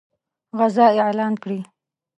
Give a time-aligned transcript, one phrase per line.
[0.59, 1.59] غزا اعلان کړي.